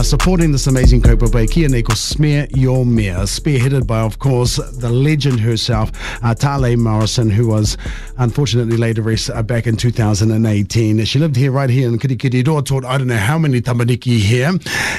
uh, 0.00 0.02
supporting 0.02 0.50
this 0.50 0.66
amazing 0.66 1.02
kaupapa 1.02 1.50
kia 1.50 1.68
nei 1.68 1.82
ko 1.82 1.92
Smear 1.92 2.46
Your 2.54 2.86
Mea, 2.86 3.26
spearheaded 3.26 3.86
by, 3.86 4.00
of 4.00 4.18
course, 4.18 4.56
the 4.56 4.88
legend 4.88 5.40
herself, 5.40 5.90
uh, 6.24 6.34
Talei 6.34 6.74
Morrison, 6.76 7.28
who 7.28 7.48
was 7.48 7.76
unfortunately 8.16 8.78
laid 8.78 8.96
to 8.96 9.02
rest 9.02 9.28
uh, 9.28 9.42
back 9.42 9.66
in 9.66 9.76
2018. 9.76 11.04
She 11.04 11.18
lived 11.18 11.36
here, 11.36 11.52
right 11.52 11.68
here 11.68 11.86
in 11.86 11.98
Kirikiriroa, 11.98 12.64
taught 12.64 12.84
I 12.86 12.96
don't 12.96 13.08
know 13.08 13.16
how 13.16 13.38
many 13.38 13.60
tamariki 13.60 14.18
here. 14.18 14.52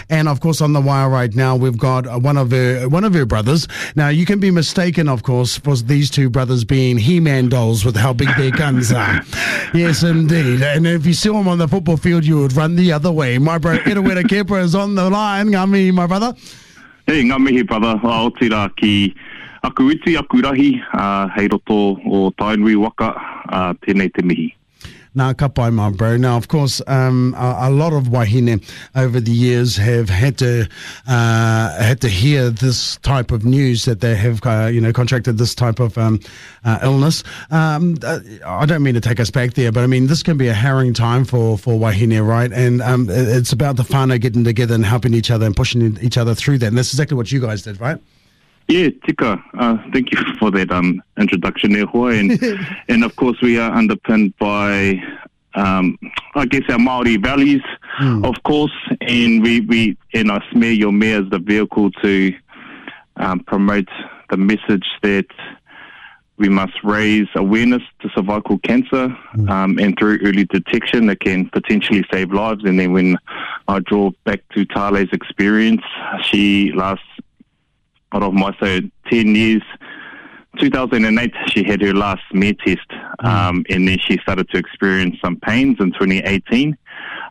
And 0.10 0.28
of 0.28 0.40
course, 0.40 0.62
on 0.62 0.74
the 0.74 0.82
wire 0.82 1.10
right 1.10 1.34
now, 1.34 1.56
we've 1.56 1.78
got 1.78 2.06
uh, 2.06 2.20
one 2.20 2.38
of 2.38 2.52
her 2.52 2.88
one 2.88 3.04
of 3.04 3.16
her 3.16 3.26
brothers. 3.26 3.68
Now, 3.96 4.10
you 4.10 4.28
can 4.28 4.40
be 4.40 4.52
mistaken, 4.52 5.10
of 5.10 5.24
course, 5.24 5.58
for 5.58 5.76
these 5.78 6.12
two 6.12 6.30
brothers 6.30 6.64
being 6.64 6.98
He-Man 6.98 7.50
dolls 7.50 7.84
with 7.84 7.96
how 7.96 8.14
big 8.14 8.30
their 8.38 8.52
guns 8.52 8.92
are. 8.92 9.22
yes, 9.74 10.04
indeed. 10.04 10.62
And 10.62 10.86
if 10.86 11.08
you 11.08 11.14
saw 11.14 11.34
them 11.34 11.48
on 11.48 11.58
the 11.58 11.68
football 11.68 11.98
field, 11.98 12.24
you 12.24 12.40
would 12.42 12.54
run 12.54 12.76
the 12.76 12.92
other 12.92 13.12
way. 13.12 13.40
My 13.40 13.58
bro, 13.58 13.78
Eruera 13.80 14.24
Keepa 14.24 14.62
is 14.62 14.76
on 14.76 14.91
the 14.96 15.10
line. 15.10 15.50
Ngami, 15.52 15.94
my 15.94 16.08
brother. 16.08 16.34
Hei, 17.08 17.24
ngā 17.26 17.38
mihi, 17.42 17.64
brother. 17.68 18.00
A 18.04 18.30
tira 18.40 18.70
ki 18.78 19.14
aku 19.64 19.92
iti, 19.92 20.16
aku 20.16 20.42
rahi, 20.42 20.80
uh, 20.94 21.28
hei 21.36 21.48
roto 21.48 21.98
o 22.06 22.32
tainui 22.32 22.78
waka, 22.78 23.10
uh, 23.50 23.74
tēnei 23.82 24.14
te 24.14 24.22
mihi. 24.22 24.61
Nā 25.14 25.34
kapai, 25.34 25.74
my 25.74 25.90
bro. 25.90 26.16
Now, 26.16 26.38
of 26.38 26.48
course, 26.48 26.82
um, 26.88 27.36
a, 27.38 27.68
a, 27.68 27.70
lot 27.70 27.92
of 27.92 28.08
wahine 28.08 28.64
over 28.96 29.20
the 29.20 29.32
years 29.32 29.76
have 29.76 30.10
had 30.10 30.38
to 30.38 30.70
uh, 31.06 31.84
had 31.84 32.00
to 32.00 32.08
hear 32.08 32.50
this 32.50 32.96
type 32.98 33.32
of 33.32 33.44
news 33.44 33.84
that 33.84 34.00
they 34.00 34.16
have, 34.16 34.40
uh, 34.46 34.70
you 34.72 34.80
know, 34.80 34.94
contracted 34.94 35.38
this 35.38 35.54
type 35.54 35.82
of 35.82 35.98
um, 35.98 36.22
uh, 36.64 36.80
illness. 36.82 37.26
Um, 37.50 37.98
uh, 38.04 38.20
I 38.46 38.66
don't 38.66 38.84
mean 38.84 38.94
to 38.94 39.02
take 39.02 39.20
us 39.20 39.30
back 39.30 39.56
there, 39.56 39.74
but 39.74 39.84
I 39.84 39.88
mean 39.88 40.08
this 40.08 40.24
can 40.24 40.38
be 40.38 40.48
a 40.48 40.54
harrowing 40.54 40.94
time 40.94 41.26
for 41.26 41.58
for 41.58 41.78
wahine, 41.78 42.26
right? 42.26 42.52
And 42.54 42.82
um, 42.82 43.08
it's 43.10 43.52
about 43.52 43.76
the 43.76 43.84
whānau 43.84 44.20
getting 44.22 44.46
together 44.46 44.76
and 44.76 44.86
helping 44.86 45.14
each 45.14 45.30
other 45.30 45.46
and 45.46 45.54
pushing 45.54 45.98
each 46.02 46.18
other 46.18 46.34
through 46.34 46.60
that. 46.60 46.68
And 46.68 46.78
that's 46.78 46.94
exactly 46.94 47.18
what 47.18 47.34
you 47.34 47.42
guys 47.42 47.64
did, 47.64 47.82
right? 47.82 48.00
Yeah, 48.68 48.90
Tika, 49.06 49.44
uh, 49.58 49.78
thank 49.92 50.12
you 50.12 50.20
for 50.40 50.52
that 50.52 50.72
um, 50.72 51.02
introduction 51.18 51.74
there, 51.74 51.86
Hoy. 51.86 52.20
And, 52.20 52.40
and 52.88 53.04
of 53.04 53.16
course, 53.16 53.38
we 53.42 53.60
are 53.60 53.72
underpinned 53.72 54.38
by, 54.38 55.02
um, 55.56 55.98
I 56.36 56.46
guess, 56.46 56.64
our 56.70 56.80
Maori 56.80 57.18
values, 57.18 57.64
mm. 58.00 58.26
of 58.26 58.42
course. 58.44 58.72
And 59.02 59.44
we, 59.44 59.62
we 59.62 59.98
and 60.14 60.32
I 60.32 60.44
smear 60.52 60.72
your 60.72 60.92
mea 60.92 61.14
as 61.14 61.30
the 61.30 61.40
vehicle 61.40 61.92
to 62.04 62.34
um, 63.18 63.42
promote 63.42 63.90
the 64.30 64.38
message 64.38 64.88
that 65.02 65.28
we 66.38 66.50
must 66.50 66.74
raise 66.84 67.28
awareness 67.36 67.84
to 68.00 68.10
cervical 68.16 68.58
cancer, 68.60 69.16
mm. 69.36 69.50
um, 69.50 69.78
and 69.78 69.96
through 69.98 70.20
early 70.24 70.46
detection, 70.46 71.08
it 71.10 71.20
can 71.20 71.48
potentially 71.50 72.04
save 72.12 72.32
lives. 72.32 72.64
And 72.64 72.80
then 72.80 72.94
when 72.94 73.18
I 73.68 73.80
draw 73.80 74.10
back 74.24 74.42
to 74.56 74.66
Talei's 74.66 75.14
experience, 75.14 75.84
she 76.24 76.72
last 76.72 77.04
out 78.14 78.24
of 78.24 78.34
my 78.34 78.56
so 78.60 78.80
10 79.10 79.36
years 79.36 79.64
2008 80.60 81.34
she 81.48 81.64
had 81.64 81.82
her 81.82 81.94
last 81.94 82.22
smear 82.30 82.54
test 82.66 82.88
mm. 82.90 83.26
um, 83.26 83.64
and 83.70 83.88
then 83.88 83.98
she 84.00 84.18
started 84.18 84.50
to 84.50 84.58
experience 84.58 85.16
some 85.24 85.38
pains 85.38 85.78
in 85.80 85.92
2018 85.94 86.78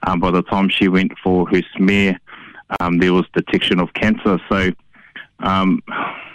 um, 0.06 0.20
by 0.20 0.31
the 0.31 0.42
time 0.42 0.69
she 0.69 0.89
went 0.89 1.12
for 1.23 1.48
her 1.48 1.62
smear 1.77 2.19
um, 2.81 2.98
there 2.98 3.12
was 3.12 3.25
detection 3.34 3.78
of 3.81 3.92
cancer 3.95 4.39
so 4.48 4.70
um, 5.41 5.83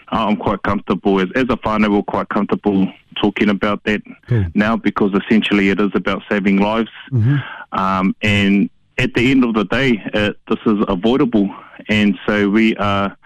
I'm 0.09 0.37
quite 0.37 0.61
comfortable 0.63 1.19
as, 1.19 1.29
as 1.35 1.43
a 1.43 1.57
whānau 1.57 1.91
we're 1.91 2.03
quite 2.03 2.29
comfortable 2.29 2.87
talking 3.21 3.49
about 3.49 3.83
that 3.85 4.01
cool. 4.27 4.45
now 4.53 4.75
because 4.75 5.11
essentially 5.13 5.69
it 5.69 5.79
is 5.79 5.91
about 5.95 6.21
saving 6.29 6.57
lives 6.57 6.91
mm-hmm. 7.11 7.37
Um, 7.71 8.15
and 8.21 8.69
at 8.97 9.13
the 9.15 9.31
end 9.31 9.43
of 9.43 9.53
the 9.53 9.65
day 9.65 10.01
uh, 10.13 10.31
this 10.47 10.59
is 10.65 10.85
avoidable 10.87 11.53
and 11.89 12.17
so 12.25 12.49
we 12.49 12.75
are 12.77 13.17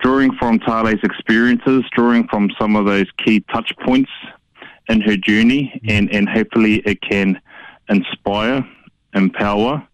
drawing 0.00 0.32
from 0.36 0.58
Talei's 0.60 1.02
experiences, 1.02 1.84
drawing 1.92 2.26
from 2.28 2.50
some 2.58 2.76
of 2.76 2.86
those 2.86 3.06
key 3.24 3.40
touch 3.52 3.72
points 3.84 4.10
in 4.88 5.00
her 5.02 5.16
journey, 5.16 5.80
mm. 5.84 5.90
and, 5.90 6.12
and 6.12 6.28
hopefully 6.28 6.76
it 6.86 7.00
can 7.02 7.40
inspire, 7.88 8.66
empower, 9.14 9.86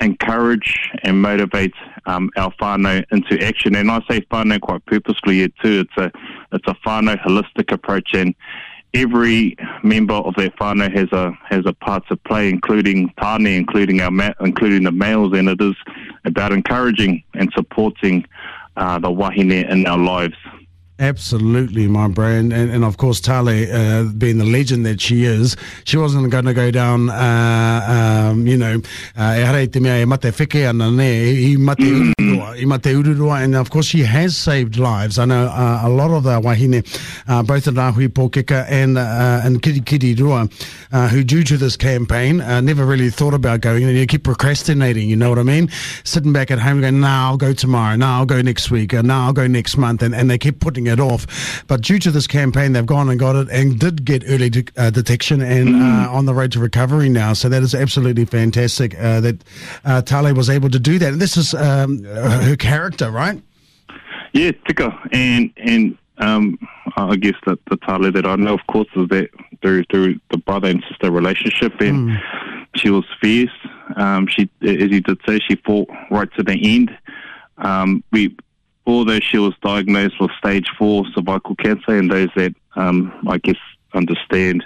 encourage, 0.00 0.90
and 1.02 1.20
motivate 1.20 1.74
um, 2.06 2.30
our 2.36 2.52
whānau 2.60 3.04
into 3.12 3.42
action. 3.44 3.76
And 3.76 3.90
I 3.90 4.00
say 4.08 4.20
whānau 4.22 4.60
quite 4.60 4.84
purposefully 4.86 5.36
here 5.36 5.48
too. 5.62 5.84
It's 5.86 5.96
a 5.96 6.12
it's 6.52 6.66
a 6.66 6.74
whānau 6.86 7.22
holistic 7.22 7.72
approach, 7.72 8.10
and 8.14 8.34
every 8.94 9.56
member 9.82 10.14
of 10.14 10.34
that 10.36 10.56
whānau 10.56 10.90
has 10.96 11.12
a 11.12 11.32
has 11.48 11.64
a 11.66 11.72
part 11.72 12.06
to 12.08 12.16
play, 12.16 12.48
including 12.48 13.10
tāne, 13.20 13.56
including 13.56 14.00
our 14.00 14.10
ma- 14.10 14.32
including 14.40 14.84
the 14.84 14.92
males, 14.92 15.36
and 15.36 15.48
it 15.48 15.60
is 15.60 15.74
about 16.24 16.52
encouraging 16.52 17.22
and 17.34 17.52
supporting 17.54 18.24
uh, 18.80 18.98
the 18.98 19.10
wahine 19.10 19.52
in 19.52 19.86
our 19.86 19.98
lives. 19.98 20.34
Absolutely, 20.98 21.88
my 21.88 22.08
brain, 22.08 22.52
and, 22.52 22.70
and 22.70 22.84
of 22.84 22.98
course 22.98 23.22
Talei, 23.22 23.72
uh, 23.72 24.12
being 24.12 24.36
the 24.36 24.44
legend 24.44 24.84
that 24.84 25.00
she 25.00 25.24
is, 25.24 25.56
she 25.84 25.96
wasn't 25.96 26.30
going 26.30 26.44
to 26.44 26.52
go 26.52 26.70
down, 26.70 27.08
uh, 27.08 28.28
um, 28.30 28.46
you 28.46 28.58
know, 28.58 28.82
uh, 29.16 29.34
e 29.38 29.40
hara 29.40 29.66
te 29.66 29.78
e 29.78 30.04
mate 30.04 30.66
ana 30.68 30.90
ne, 30.90 31.52
i 31.52 31.56
mate 31.56 32.12
mm. 32.40 32.54
ururua, 32.54 32.62
i 32.62 32.64
mate 32.64 32.82
ururua, 32.82 33.42
and 33.42 33.54
of 33.54 33.70
course 33.70 33.86
she 33.86 34.00
has 34.00 34.36
saved 34.36 34.76
lives. 34.76 35.18
I 35.18 35.24
know 35.24 35.46
uh, 35.46 35.80
a 35.84 35.88
lot 35.88 36.10
of 36.10 36.24
the 36.24 36.40
wahine, 36.40 36.84
uh, 37.28 37.42
both 37.42 37.66
in 37.66 37.74
Rahui 37.74 38.08
Pōkeka 38.08 38.66
and, 38.68 38.98
uh, 38.98 39.40
and 39.44 39.62
Kirikiriroa, 39.62 40.50
uh, 40.92 41.08
who 41.08 41.24
due 41.24 41.44
to 41.44 41.56
this 41.56 41.76
campaign, 41.76 42.40
uh, 42.40 42.60
never 42.60 42.84
really 42.84 43.10
thought 43.10 43.34
about 43.34 43.60
going, 43.60 43.84
and 43.84 43.96
you 43.96 44.06
keep 44.06 44.24
procrastinating, 44.24 45.08
you 45.08 45.16
know 45.16 45.28
what 45.28 45.38
I 45.38 45.42
mean? 45.42 45.70
Sitting 46.04 46.32
back 46.32 46.50
at 46.50 46.58
home 46.58 46.80
going, 46.80 47.00
nah, 47.00 47.28
I'll 47.28 47.36
go 47.36 47.52
tomorrow, 47.52 47.96
nah, 47.96 48.18
I'll 48.18 48.26
go 48.26 48.40
next 48.42 48.70
week, 48.70 48.94
uh, 48.94 49.02
nah, 49.02 49.26
I'll 49.26 49.32
go 49.32 49.46
next 49.46 49.76
month, 49.76 50.02
and, 50.02 50.14
and 50.14 50.30
they 50.30 50.38
keep 50.38 50.60
putting 50.60 50.86
it 50.86 51.00
off. 51.00 51.64
But 51.66 51.82
due 51.82 51.98
to 52.00 52.10
this 52.10 52.26
campaign, 52.26 52.72
they've 52.72 52.86
gone 52.86 53.08
and 53.08 53.18
got 53.18 53.36
it 53.36 53.48
and 53.50 53.78
did 53.78 54.04
get 54.04 54.24
early 54.26 54.50
de- 54.50 54.64
uh, 54.76 54.90
detection 54.90 55.42
and 55.42 55.68
mm. 55.68 56.06
uh, 56.06 56.12
on 56.12 56.26
the 56.26 56.34
road 56.34 56.52
to 56.52 56.60
recovery 56.60 57.08
now. 57.08 57.32
So 57.32 57.48
that 57.48 57.62
is 57.62 57.74
absolutely 57.74 58.24
fantastic 58.24 58.98
uh, 58.98 59.20
that 59.20 59.44
uh, 59.84 60.02
Talei 60.02 60.34
was 60.36 60.50
able 60.50 60.70
to 60.70 60.78
do 60.78 60.98
that. 60.98 61.12
And 61.12 61.20
this 61.20 61.36
is 61.36 61.54
um, 61.54 62.04
her 62.38 62.56
character, 62.56 63.10
right? 63.10 63.42
Yeah, 64.32 64.52
Tika. 64.66 64.96
And, 65.12 65.52
and 65.56 65.98
um, 66.18 66.58
I 66.96 67.16
guess 67.16 67.34
that 67.46 67.58
the 67.66 67.76
Talei 67.78 68.12
that 68.14 68.26
I 68.26 68.36
know, 68.36 68.54
of 68.54 68.66
course, 68.68 68.88
is 68.96 69.08
that 69.08 69.30
through, 69.62 69.84
through 69.90 70.20
the 70.30 70.38
brother 70.38 70.68
and 70.68 70.82
sister 70.88 71.10
relationship. 71.10 71.72
And 71.80 72.10
mm. 72.10 72.20
she 72.76 72.90
was 72.90 73.04
fierce. 73.20 73.50
Um, 73.96 74.26
she, 74.28 74.50
as 74.62 74.90
you 74.90 75.00
did 75.00 75.18
say, 75.26 75.38
she 75.48 75.56
fought 75.56 75.88
right 76.10 76.28
to 76.36 76.42
the 76.42 76.58
end. 76.62 76.96
Um, 77.58 78.02
we 78.12 78.36
although 78.86 79.20
she 79.20 79.38
was 79.38 79.54
diagnosed 79.62 80.20
with 80.20 80.30
stage 80.38 80.68
four 80.78 81.04
cervical 81.14 81.54
cancer, 81.56 81.96
and 81.98 82.10
those 82.10 82.28
that 82.36 82.54
um, 82.76 83.12
I 83.28 83.38
guess 83.38 83.56
understand 83.94 84.64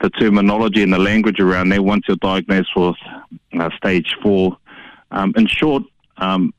the 0.00 0.10
terminology 0.10 0.82
and 0.82 0.92
the 0.92 0.98
language 0.98 1.40
around 1.40 1.70
that, 1.70 1.84
once 1.84 2.04
you're 2.06 2.16
diagnosed 2.18 2.70
with 2.76 2.96
uh, 3.58 3.70
stage 3.76 4.14
four, 4.22 4.56
um, 5.10 5.32
in 5.36 5.46
short, 5.46 5.82
um, 6.18 6.52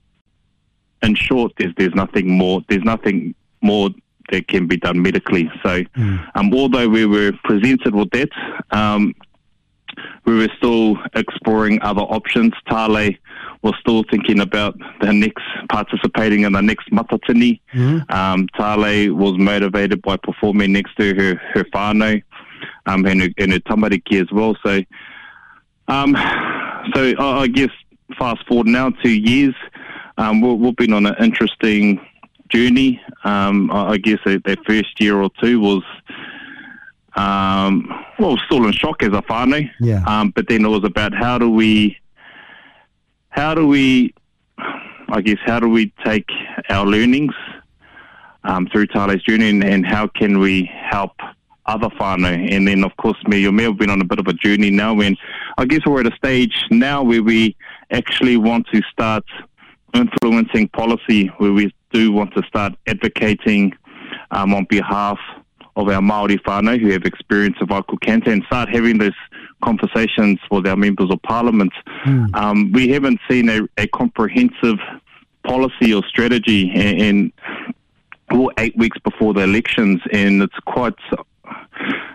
in 1.02 1.16
short, 1.16 1.54
there's 1.58 1.74
there's 1.78 1.96
nothing 1.96 2.30
more. 2.30 2.62
There's 2.68 2.84
nothing 2.84 3.36
more 3.62 3.90
that 4.32 4.48
can 4.48 4.68
be 4.68 4.78
done 4.78 5.02
medically. 5.02 5.52
So, 5.64 5.82
mm. 5.82 6.32
um, 6.36 6.54
although 6.54 6.88
we 6.88 7.06
were 7.06 7.34
presented 7.44 7.96
with 7.96 8.12
that, 8.12 8.30
um, 8.72 9.16
we 10.26 10.38
were 10.38 10.50
still 10.58 10.98
exploring 11.16 11.82
other 11.82 12.02
options. 12.02 12.54
Talei 12.70 13.18
was 13.62 13.74
still 13.80 14.04
thinking 14.10 14.40
about 14.40 14.78
the 15.02 15.12
next 15.12 15.44
participating 15.70 16.44
in 16.44 16.54
the 16.54 16.62
next 16.62 16.90
matatini. 16.92 17.60
Mm-hmm. 17.74 18.12
Um, 18.16 18.48
Talei 18.58 19.12
was 19.12 19.38
motivated 19.38 20.02
by 20.02 20.18
performing 20.18 20.72
next 20.74 20.96
to 20.98 21.14
her 21.16 21.36
her 21.54 21.64
whānau 21.66 22.22
um, 22.86 23.06
and, 23.06 23.22
her, 23.22 23.30
and 23.38 23.52
her 23.52 23.60
tamariki 23.60 24.22
as 24.22 24.32
well. 24.32 24.56
So, 24.64 24.82
um, 25.88 26.16
so 26.94 27.14
I, 27.18 27.42
I 27.42 27.48
guess 27.48 27.72
fast 28.18 28.46
forward 28.48 28.68
now 28.68 28.92
two 28.92 29.10
years, 29.18 29.56
um, 30.20 30.42
we, 30.42 30.54
we've 30.54 30.76
been 30.76 30.94
on 30.94 31.06
an 31.06 31.16
interesting 31.20 32.00
journey. 32.50 33.02
Um, 33.24 33.72
I, 33.72 33.92
I 33.92 33.98
guess 33.98 34.20
that, 34.26 34.44
that 34.44 34.60
first 34.68 35.00
year 35.00 35.22
or 35.22 35.30
two 35.42 35.60
was 35.60 35.84
um, 37.16 37.90
well, 38.20 38.38
still 38.46 38.66
in 38.66 38.74
shock 38.74 39.02
as 39.02 39.10
a 39.10 39.22
whānau. 39.24 39.70
Yeah. 39.80 40.04
Um, 40.06 40.32
but 40.32 40.48
then 40.48 40.66
it 40.66 40.68
was 40.68 40.84
about 40.84 41.14
how 41.14 41.38
do 41.38 41.50
we 41.50 41.98
how 43.30 43.54
do 43.54 43.66
we, 43.68 44.14
I 45.10 45.22
guess, 45.22 45.38
how 45.46 45.60
do 45.60 45.70
we 45.70 45.94
take 46.04 46.28
our 46.70 46.86
learnings 46.86 47.34
um, 48.44 48.68
through 48.68 48.88
Talei's 48.88 49.24
journey 49.24 49.50
and, 49.50 49.64
and, 49.64 49.86
how 49.86 50.08
can 50.08 50.40
we 50.40 50.70
help 50.74 51.14
other 51.68 51.90
whānau? 51.90 52.52
And 52.52 52.68
then, 52.68 52.84
of 52.84 52.96
course, 52.98 53.18
me, 53.28 53.40
you 53.40 53.52
may 53.52 53.64
have 53.64 53.78
been 53.78 53.92
on 53.92 54.02
a 54.02 54.06
bit 54.06 54.20
of 54.20 54.28
a 54.28 54.34
journey 54.34 54.72
now 54.72 54.94
when 54.96 55.16
I 55.58 55.66
guess 55.66 55.86
we're 55.86 56.00
at 56.02 56.12
a 56.12 56.16
stage 56.16 56.54
now 56.72 57.04
where 57.04 57.22
we 57.22 57.56
actually 57.92 58.38
want 58.38 58.68
to 58.74 58.82
start 58.92 59.24
influencing 59.94 60.68
policy, 60.70 61.28
where 61.38 61.52
we 61.52 61.74
do 61.92 62.12
want 62.12 62.34
to 62.36 62.44
start 62.44 62.74
advocating 62.88 63.74
um, 64.32 64.54
on 64.54 64.66
behalf 64.70 65.18
of 65.76 65.88
our 65.88 66.02
Maori 66.02 66.38
whānau 66.40 66.80
who 66.80 66.90
have 66.90 67.04
experienced 67.04 67.60
cervical 67.60 67.98
cancer 68.00 68.32
and 68.32 68.44
start 68.46 68.70
having 68.70 68.98
those 68.98 69.14
conversations 69.64 70.40
with 70.52 70.68
our 70.68 70.76
members 70.76 71.10
of 71.10 71.22
parliament. 71.24 71.72
Mm. 72.06 72.36
Um, 72.36 72.72
we 72.72 72.90
haven't 72.90 73.20
seen 73.30 73.50
a, 73.50 73.62
a, 73.78 73.88
comprehensive 73.88 74.78
policy 75.44 75.94
or 75.94 76.04
strategy, 76.08 76.72
in, 76.74 77.02
and 77.02 77.34
well, 78.32 78.52
eight 78.58 78.76
weeks 78.78 78.98
before 79.00 79.34
the 79.34 79.42
elections, 79.42 80.02
and 80.12 80.42
it's 80.42 80.60
quite. 80.66 80.96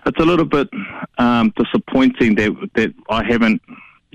It's 0.06 0.20
a 0.20 0.24
little 0.24 0.44
bit 0.44 0.68
um, 1.18 1.52
disappointing 1.56 2.34
that 2.36 2.70
that 2.74 2.94
I 3.08 3.24
haven't 3.24 3.62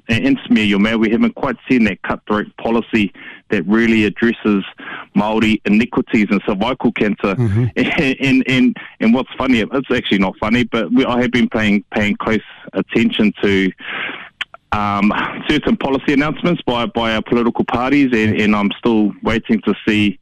in 0.07 0.37
Smear 0.47 0.63
Your 0.63 0.79
Mea, 0.79 0.95
we 0.95 1.09
haven't 1.09 1.35
quite 1.35 1.57
seen 1.69 1.83
that 1.85 2.01
cutthroat 2.01 2.47
policy 2.57 3.13
that 3.49 3.63
really 3.67 4.05
addresses 4.05 4.63
Maori 5.15 5.61
iniquities 5.65 6.27
and 6.29 6.41
cervical 6.45 6.91
cancer. 6.91 7.35
Mm-hmm. 7.35 7.65
And, 7.75 8.17
and, 8.21 8.43
and 8.47 8.77
and 8.99 9.13
what's 9.13 9.33
funny, 9.37 9.59
it's 9.59 9.91
actually 9.91 10.19
not 10.19 10.37
funny, 10.39 10.63
but 10.63 10.91
we, 10.91 11.05
I 11.05 11.21
have 11.21 11.31
been 11.31 11.49
paying 11.49 11.83
paying 11.93 12.15
close 12.15 12.39
attention 12.73 13.33
to 13.41 13.71
um, 14.71 15.11
certain 15.47 15.77
policy 15.77 16.13
announcements 16.13 16.61
by 16.63 16.85
by 16.85 17.15
our 17.15 17.21
political 17.21 17.65
parties, 17.65 18.09
and, 18.13 18.39
and 18.39 18.55
I'm 18.55 18.71
still 18.77 19.13
waiting 19.23 19.61
to 19.61 19.73
see 19.87 20.19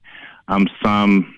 um, 0.48 0.68
some 0.84 1.34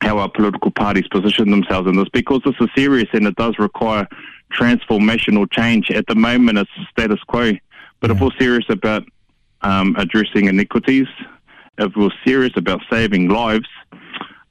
how 0.00 0.18
our 0.18 0.28
political 0.28 0.70
parties 0.70 1.08
position 1.08 1.50
themselves 1.50 1.88
in 1.88 1.96
this 1.96 2.08
because 2.12 2.42
this 2.44 2.54
is 2.60 2.68
serious 2.76 3.08
and 3.12 3.26
it 3.26 3.34
does 3.36 3.58
require 3.58 4.06
transformational 4.52 5.50
change. 5.50 5.90
At 5.90 6.06
the 6.06 6.14
moment, 6.14 6.58
it's 6.58 6.70
status 6.90 7.20
quo. 7.26 7.52
But 8.00 8.10
yeah. 8.10 8.16
if 8.16 8.22
we're 8.22 8.38
serious 8.38 8.66
about 8.68 9.04
um, 9.64 9.96
addressing 9.98 10.46
iniquities, 10.46 11.08
if 11.78 11.92
we're 11.96 12.10
serious 12.24 12.52
about 12.56 12.80
saving 12.90 13.28
lives, 13.28 13.68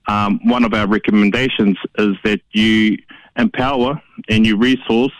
um, 0.07 0.39
one 0.43 0.65
of 0.65 0.73
our 0.73 0.87
recommendations 0.87 1.77
is 1.97 2.15
that 2.25 2.41
you 2.51 2.97
empower 3.37 4.01
and 4.29 4.45
you 4.45 4.57
resource 4.57 5.13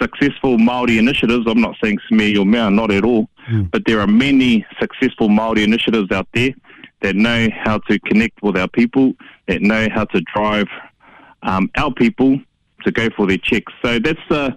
successful 0.00 0.58
Maori 0.58 0.98
initiatives. 0.98 1.44
I'm 1.46 1.60
not 1.60 1.76
saying 1.82 1.98
smear 2.08 2.28
your 2.28 2.46
mea, 2.46 2.70
not 2.70 2.90
at 2.90 3.04
all, 3.04 3.28
mm. 3.50 3.70
but 3.70 3.82
there 3.86 4.00
are 4.00 4.06
many 4.06 4.64
successful 4.80 5.28
Maori 5.28 5.62
initiatives 5.62 6.10
out 6.10 6.28
there 6.34 6.54
that 7.02 7.14
know 7.14 7.48
how 7.62 7.78
to 7.78 7.98
connect 8.00 8.42
with 8.42 8.56
our 8.56 8.68
people, 8.68 9.12
that 9.48 9.60
know 9.60 9.88
how 9.94 10.04
to 10.06 10.20
drive 10.34 10.68
um, 11.42 11.70
our 11.76 11.92
people 11.92 12.40
to 12.84 12.90
go 12.90 13.08
for 13.16 13.26
their 13.26 13.38
checks. 13.38 13.72
So 13.82 13.98
that's 13.98 14.20
the 14.30 14.54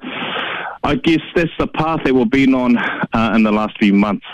I 0.81 0.95
guess 0.95 1.19
that's 1.35 1.51
the 1.59 1.67
path 1.67 1.99
that 2.05 2.13
we've 2.13 2.29
been 2.29 2.53
on 2.53 2.77
uh, 2.77 3.33
in 3.35 3.43
the 3.43 3.51
last 3.51 3.77
few 3.79 3.93
months. 3.93 4.25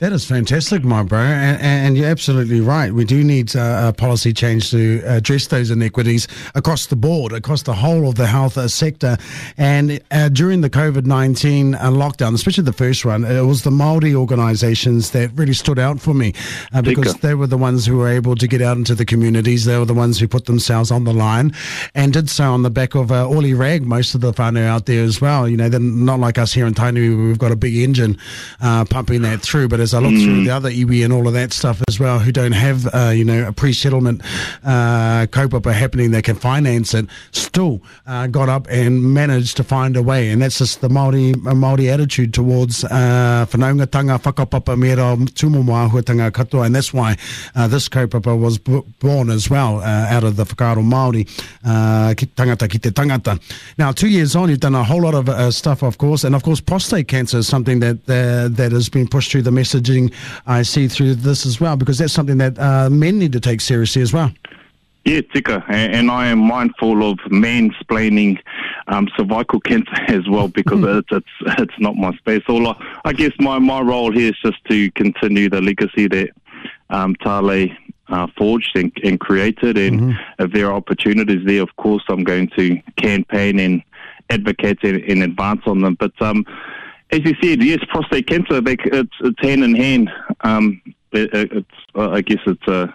That 0.00 0.14
is 0.14 0.24
fantastic, 0.24 0.82
my 0.82 1.02
bro, 1.02 1.18
and, 1.18 1.60
and 1.60 1.94
you're 1.94 2.08
absolutely 2.08 2.62
right. 2.62 2.90
We 2.90 3.04
do 3.04 3.22
need 3.22 3.54
uh, 3.54 3.88
a 3.88 3.92
policy 3.92 4.32
change 4.32 4.70
to 4.70 5.02
address 5.04 5.48
those 5.48 5.70
inequities 5.70 6.26
across 6.54 6.86
the 6.86 6.96
board, 6.96 7.32
across 7.32 7.64
the 7.64 7.74
whole 7.74 8.08
of 8.08 8.14
the 8.14 8.26
health 8.26 8.56
uh, 8.56 8.68
sector. 8.68 9.18
And 9.58 10.00
uh, 10.10 10.30
during 10.30 10.62
the 10.62 10.70
COVID 10.70 11.04
nineteen 11.04 11.74
uh, 11.74 11.90
lockdown, 11.90 12.32
especially 12.32 12.64
the 12.64 12.72
first 12.72 13.04
one, 13.04 13.26
it 13.26 13.42
was 13.42 13.62
the 13.62 13.70
Maori 13.70 14.14
organisations 14.14 15.10
that 15.10 15.32
really 15.34 15.52
stood 15.52 15.78
out 15.78 16.00
for 16.00 16.14
me 16.14 16.32
uh, 16.72 16.80
because 16.80 17.16
they 17.16 17.34
were 17.34 17.46
the 17.46 17.58
ones 17.58 17.84
who 17.84 17.98
were 17.98 18.08
able 18.08 18.36
to 18.36 18.48
get 18.48 18.62
out 18.62 18.78
into 18.78 18.94
the 18.94 19.04
communities. 19.04 19.66
They 19.66 19.76
were 19.76 19.84
the 19.84 19.92
ones 19.92 20.18
who 20.18 20.26
put 20.26 20.46
themselves 20.46 20.90
on 20.90 21.04
the 21.04 21.12
line 21.12 21.52
and 21.94 22.14
did 22.14 22.30
so 22.30 22.44
on 22.44 22.62
the 22.62 22.70
back 22.70 22.94
of 22.94 23.12
uh, 23.12 23.28
Oli 23.28 23.52
Rag. 23.52 23.82
Most 23.84 24.14
of 24.14 24.22
the 24.22 24.32
whānau 24.32 24.64
out 24.64 24.86
there 24.86 25.04
as 25.04 25.20
well. 25.20 25.46
You 25.46 25.58
know, 25.58 25.68
they're 25.68 25.78
not 25.78 26.20
like 26.20 26.38
us 26.38 26.54
here 26.54 26.66
in 26.66 26.72
Tainui. 26.72 27.28
We've 27.28 27.38
got 27.38 27.52
a 27.52 27.56
big 27.56 27.76
engine 27.76 28.16
pumping 28.60 29.20
that 29.20 29.42
through, 29.42 29.68
but 29.68 29.89
as 29.90 29.94
I 29.94 29.98
look 29.98 30.12
mm. 30.12 30.24
through 30.24 30.44
the 30.44 30.50
other 30.50 30.70
iwi 30.70 31.04
and 31.04 31.12
all 31.12 31.26
of 31.26 31.34
that 31.34 31.52
stuff 31.52 31.82
as 31.88 31.98
well, 31.98 32.20
who 32.20 32.30
don't 32.30 32.52
have, 32.52 32.86
uh, 32.94 33.12
you 33.12 33.24
know, 33.24 33.48
a 33.48 33.52
pre-settlement 33.52 34.22
uh, 34.62 35.26
kaupapa 35.26 35.72
happening 35.72 36.12
that 36.12 36.22
can 36.22 36.36
finance 36.36 36.94
it, 36.94 37.06
still 37.32 37.82
uh, 38.06 38.28
got 38.28 38.48
up 38.48 38.68
and 38.70 39.02
managed 39.02 39.56
to 39.56 39.64
find 39.64 39.96
a 39.96 40.02
way. 40.02 40.30
And 40.30 40.42
that's 40.42 40.58
just 40.58 40.80
the 40.80 40.88
Māori, 40.88 41.34
Māori 41.34 41.92
attitude 41.92 42.32
towards 42.32 42.84
uh, 42.84 43.46
whanaungatanga, 43.50 44.20
whakapapa 44.22 44.78
mera, 44.78 45.16
tumumahuatanga 45.16 46.30
katoa. 46.30 46.66
And 46.66 46.74
that's 46.74 46.94
why 46.94 47.16
uh, 47.56 47.66
this 47.66 47.88
kaupapa 47.88 48.38
was 48.38 48.58
b- 48.58 48.82
born 49.00 49.28
as 49.28 49.50
well 49.50 49.80
uh, 49.80 50.06
out 50.14 50.22
of 50.22 50.36
the 50.36 50.44
whakaaro 50.44 50.84
Māori, 50.84 51.26
uh, 51.64 52.14
ki 52.14 52.26
tangata 52.26 52.70
ki 52.70 52.78
te 52.78 52.90
tangata. 52.90 53.40
Now, 53.76 53.90
two 53.90 54.08
years 54.08 54.36
on, 54.36 54.50
you've 54.50 54.60
done 54.60 54.76
a 54.76 54.84
whole 54.84 55.02
lot 55.02 55.14
of 55.14 55.28
uh, 55.28 55.50
stuff, 55.50 55.82
of 55.82 55.98
course, 55.98 56.22
and 56.22 56.36
of 56.36 56.44
course, 56.44 56.60
prostate 56.60 57.08
cancer 57.08 57.38
is 57.38 57.48
something 57.48 57.80
that 57.80 57.96
uh, 58.08 58.48
that 58.54 58.70
has 58.70 58.88
been 58.88 59.08
pushed 59.08 59.32
through 59.32 59.42
the 59.42 59.50
message 59.50 59.79
messaging 59.80 60.12
I 60.46 60.62
see 60.62 60.88
through 60.88 61.16
this 61.16 61.46
as 61.46 61.60
well, 61.60 61.76
because 61.76 61.98
that's 61.98 62.12
something 62.12 62.38
that 62.38 62.58
uh, 62.58 62.90
men 62.90 63.18
need 63.18 63.32
to 63.32 63.40
take 63.40 63.60
seriously 63.60 64.02
as 64.02 64.12
well. 64.12 64.32
Yeah, 65.04 65.22
Tika, 65.32 65.64
and 65.68 66.10
I 66.10 66.26
am 66.26 66.40
mindful 66.40 67.10
of 67.10 67.18
mansplaining 67.30 68.38
um, 68.88 69.08
cervical 69.16 69.60
cancer 69.60 69.90
as 70.08 70.28
well 70.28 70.48
because 70.48 70.80
mm. 70.80 70.98
it's, 70.98 71.08
it's 71.10 71.58
it's 71.58 71.80
not 71.80 71.96
my 71.96 72.14
space. 72.16 72.42
All 72.48 72.68
I, 72.68 73.00
I, 73.06 73.12
guess 73.14 73.32
my, 73.38 73.58
my 73.58 73.80
role 73.80 74.12
here 74.12 74.28
is 74.28 74.38
just 74.44 74.62
to 74.68 74.90
continue 74.92 75.48
the 75.48 75.62
legacy 75.62 76.06
that 76.08 76.30
um, 76.90 77.14
Talei 77.16 77.74
uh, 78.08 78.26
forged 78.36 78.72
and, 78.76 78.92
and, 79.02 79.18
created, 79.18 79.78
and 79.78 80.00
mm-hmm. 80.00 80.42
if 80.42 80.52
there 80.52 80.66
are 80.66 80.74
opportunities 80.74 81.46
there, 81.46 81.62
of 81.62 81.74
course, 81.76 82.02
I'm 82.10 82.24
going 82.24 82.50
to 82.58 82.78
campaign 82.96 83.58
and 83.58 83.82
advocate 84.28 84.80
and, 84.82 85.02
and 85.04 85.22
advance 85.22 85.62
on 85.66 85.80
them. 85.80 85.94
But 85.98 86.12
um, 86.20 86.44
as 87.12 87.20
you 87.24 87.34
said, 87.42 87.62
yes, 87.62 87.78
prostate 87.88 88.26
cancer, 88.26 88.60
they, 88.60 88.76
it's, 88.84 89.16
it's 89.20 89.40
hand 89.40 89.64
in 89.64 89.74
hand. 89.74 90.10
Um, 90.42 90.80
it, 91.12 91.30
it's, 91.32 91.68
uh, 91.94 92.10
I 92.10 92.20
guess 92.20 92.40
it's, 92.46 92.68
uh, 92.68 92.86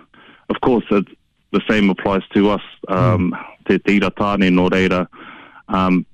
of 0.50 0.62
course, 0.62 0.86
it's, 0.92 1.12
the 1.56 1.62
same 1.70 1.90
applies 1.90 2.22
to 2.34 2.50
us. 2.50 2.62
Um, 2.90 3.32
mm. 3.32 3.46
Te 3.68 3.80
tira 3.80 4.12
tāne 4.12 4.52
no 4.52 4.70
reira. 4.70 5.08
Um, 5.70 6.06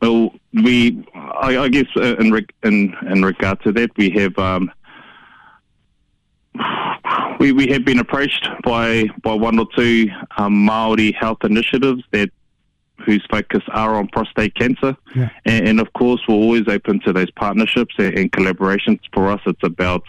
well, 0.00 0.34
we, 0.52 1.04
I, 1.14 1.58
I 1.58 1.68
guess, 1.68 1.86
uh, 1.96 2.16
in, 2.16 2.46
in, 2.64 2.94
in 3.10 3.24
regard 3.24 3.62
to 3.62 3.72
that, 3.72 3.90
we 3.96 4.10
have, 4.10 4.38
um, 4.38 4.70
we, 7.40 7.52
we 7.52 7.66
have 7.68 7.84
been 7.84 7.98
approached 7.98 8.46
by, 8.62 9.08
by 9.22 9.32
one 9.32 9.58
or 9.58 9.66
two 9.74 10.08
um, 10.36 10.52
Maori 10.52 11.12
health 11.12 11.38
initiatives 11.44 12.02
that 12.10 12.30
whose 13.04 13.24
focus 13.30 13.62
are 13.68 13.94
on 13.96 14.08
prostate 14.08 14.54
cancer. 14.54 14.96
Yeah. 15.14 15.30
And, 15.44 15.68
and, 15.68 15.80
of 15.80 15.92
course, 15.92 16.20
we're 16.28 16.34
always 16.34 16.68
open 16.68 17.00
to 17.00 17.12
those 17.12 17.30
partnerships 17.32 17.94
and, 17.98 18.16
and 18.16 18.32
collaborations. 18.32 19.00
For 19.12 19.30
us, 19.30 19.40
it's 19.46 19.62
about 19.62 20.04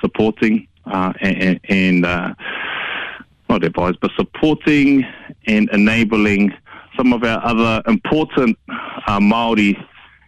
supporting 0.00 0.68
uh, 0.86 1.12
and, 1.20 1.60
and 1.68 2.06
uh, 2.06 2.34
not 3.48 3.64
advise, 3.64 3.94
but 4.00 4.10
supporting 4.16 5.04
and 5.46 5.68
enabling 5.72 6.52
some 6.96 7.12
of 7.12 7.24
our 7.24 7.44
other 7.44 7.82
important 7.86 8.58
uh, 9.06 9.20
Maori 9.20 9.76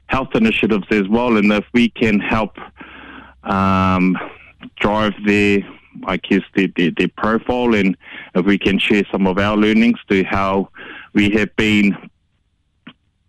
health 0.07 0.35
initiatives 0.35 0.87
as 0.91 1.09
well. 1.09 1.37
And 1.37 1.53
if 1.53 1.65
we 1.73 1.89
can 1.91 2.21
help 2.21 2.57
um, 3.45 4.17
drive 4.81 5.13
their 5.25 5.61
I 6.07 6.17
guess 6.17 6.41
their, 6.55 6.69
their, 6.77 6.91
their 6.97 7.09
profile 7.09 7.75
and 7.75 7.97
if 8.35 8.47
we 8.47 8.59
can 8.59 8.79
share 8.79 9.03
some 9.11 9.27
of 9.27 9.39
our 9.39 9.57
learnings 9.57 9.99
to 10.09 10.25
how 10.25 10.71
we 11.15 11.31
have 11.31 11.55
been, 11.57 11.97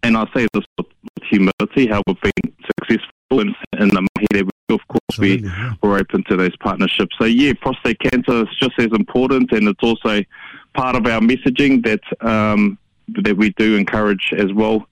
and 0.04 0.18
I 0.18 0.26
say 0.36 0.48
this 0.54 0.64
with 0.78 0.88
humility, 1.30 1.88
how 1.88 2.02
we've 2.08 2.22
been 2.22 2.54
successful 2.80 3.40
in, 3.40 3.56
in 3.80 3.90
the 3.90 4.02
mahi 4.02 4.28
that 4.32 4.46
we, 4.46 4.76
of 4.76 4.88
course, 4.88 5.02
Absolutely, 5.12 5.44
we, 5.44 5.50
yeah. 5.50 5.74
we're 5.82 5.98
open 5.98 6.24
to 6.30 6.38
those 6.38 6.56
partnerships. 6.58 7.16
So, 7.20 7.26
yeah, 7.26 7.54
prostate 7.62 8.00
cancer 8.00 8.44
is 8.44 8.58
just 8.60 8.74
as 8.80 8.90
important, 8.94 9.52
and 9.52 9.68
it's 9.68 9.84
also 9.84 10.22
part 10.74 10.96
of 10.96 11.06
our 11.06 11.20
messaging 11.20 11.84
that 11.86 12.02
um, 12.28 12.78
that 13.10 13.36
we 13.36 13.50
do 13.52 13.76
encourage 13.76 14.34
as 14.38 14.54
well 14.54 14.88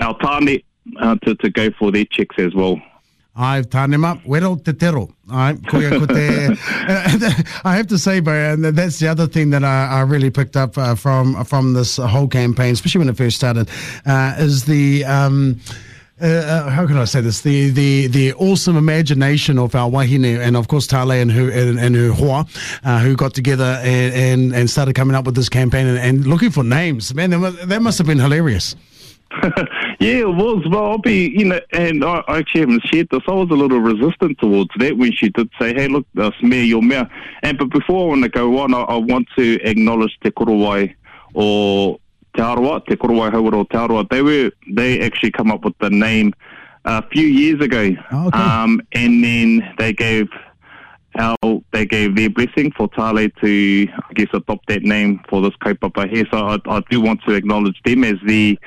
our 0.00 0.16
tāne 0.18 0.64
uh, 1.00 1.16
to, 1.24 1.34
to 1.36 1.50
go 1.50 1.70
for 1.78 1.90
their 1.92 2.04
checks 2.04 2.36
as 2.38 2.54
well. 2.54 2.80
Ai, 3.36 3.62
tānema, 3.62 4.20
wero 4.24 4.54
te 4.62 4.72
tero. 4.72 5.08
Ai, 5.28 5.54
kuia 5.54 5.90
ko 5.98 6.06
te... 6.06 6.56
I 7.64 7.74
have 7.74 7.88
to 7.88 7.98
say, 7.98 8.20
Brian, 8.20 8.62
that's 8.62 9.00
the 9.00 9.08
other 9.08 9.26
thing 9.26 9.50
that 9.50 9.64
I, 9.64 9.86
I 9.86 10.00
really 10.02 10.30
picked 10.30 10.56
up 10.56 10.78
uh, 10.78 10.94
from 10.94 11.44
from 11.44 11.72
this 11.72 11.96
whole 11.96 12.28
campaign, 12.28 12.74
especially 12.74 13.00
when 13.00 13.08
it 13.08 13.16
first 13.16 13.36
started, 13.36 13.68
uh, 14.06 14.36
is 14.38 14.66
the... 14.66 15.04
Um, 15.04 15.60
uh, 16.22 16.26
uh, 16.26 16.70
how 16.70 16.86
can 16.86 16.96
I 16.96 17.06
say 17.06 17.20
this? 17.22 17.40
The, 17.40 17.70
the 17.70 18.06
the 18.06 18.34
awesome 18.34 18.76
imagination 18.76 19.58
of 19.58 19.74
our 19.74 19.90
wahine 19.90 20.38
and 20.40 20.56
of 20.56 20.68
course 20.68 20.86
Talei 20.86 21.20
and 21.20 21.32
and, 21.32 21.76
and 21.76 21.96
her 21.96 22.12
hoa, 22.12 22.46
uh, 22.84 23.00
who 23.00 23.16
got 23.16 23.34
together 23.34 23.80
and, 23.82 24.14
and, 24.14 24.54
and 24.54 24.70
started 24.70 24.94
coming 24.94 25.16
up 25.16 25.26
with 25.26 25.34
this 25.34 25.48
campaign 25.48 25.88
and, 25.88 25.98
and 25.98 26.24
looking 26.24 26.52
for 26.52 26.62
names. 26.62 27.12
Man, 27.16 27.30
that 27.30 27.82
must 27.82 27.98
have 27.98 28.06
been 28.06 28.20
hilarious. 28.20 28.76
yeah, 30.00 30.18
it 30.18 30.28
was. 30.28 30.66
Well, 30.68 30.84
I'll 30.84 30.98
be, 30.98 31.32
you 31.36 31.44
know, 31.44 31.60
and 31.72 32.04
I, 32.04 32.22
I 32.28 32.38
actually 32.38 32.60
haven't 32.62 32.86
shared 32.86 33.08
this. 33.10 33.22
I 33.26 33.32
was 33.32 33.48
a 33.50 33.54
little 33.54 33.80
resistant 33.80 34.38
towards 34.38 34.70
that 34.78 34.96
when 34.96 35.12
she 35.12 35.28
did 35.30 35.50
say, 35.60 35.74
hey, 35.74 35.88
look, 35.88 36.06
uh, 36.18 36.30
smear 36.40 36.62
your 36.62 36.82
mea. 36.82 37.04
And 37.42 37.58
but 37.58 37.70
before 37.70 38.06
I 38.06 38.08
want 38.08 38.22
to 38.22 38.28
go 38.28 38.58
on, 38.58 38.74
I, 38.74 38.82
I 38.82 38.96
want 38.96 39.28
to 39.36 39.60
acknowledge 39.62 40.16
Te 40.22 40.30
Korowai 40.30 40.94
or 41.34 41.98
Te 42.34 42.42
Te 42.42 42.96
Korowai 42.96 43.30
Hauora 43.32 43.64
o 43.72 44.02
Te. 44.02 44.08
They 44.10 44.22
were, 44.22 44.50
they 44.70 45.00
actually 45.00 45.30
come 45.30 45.50
up 45.50 45.64
with 45.64 45.78
the 45.78 45.90
name 45.90 46.32
a 46.84 47.06
few 47.08 47.26
years 47.26 47.60
ago. 47.60 47.90
Oh, 48.12 48.28
okay. 48.28 48.38
um, 48.38 48.80
and 48.92 49.24
then 49.24 49.74
they 49.78 49.92
gave 49.92 50.28
how 51.16 51.36
they 51.72 51.86
gave 51.86 52.16
their 52.16 52.30
blessing 52.30 52.72
for 52.76 52.88
Talei 52.88 53.32
to, 53.40 53.92
I 53.92 54.12
guess, 54.14 54.26
adopt 54.32 54.66
that 54.68 54.82
name 54.82 55.20
for 55.28 55.42
this 55.42 55.54
kaupapa 55.62 56.08
here. 56.08 56.24
So 56.30 56.38
I, 56.38 56.58
I 56.66 56.82
do 56.90 57.00
want 57.00 57.22
to 57.26 57.34
acknowledge 57.34 57.80
them 57.84 58.04
as 58.04 58.16
the 58.26 58.58